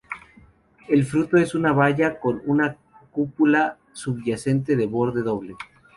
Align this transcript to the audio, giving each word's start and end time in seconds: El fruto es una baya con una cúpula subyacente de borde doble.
El 0.87 1.05
fruto 1.05 1.37
es 1.37 1.53
una 1.53 1.73
baya 1.73 2.19
con 2.19 2.41
una 2.47 2.75
cúpula 3.11 3.77
subyacente 3.93 4.75
de 4.75 4.87
borde 4.87 5.21
doble. 5.21 5.55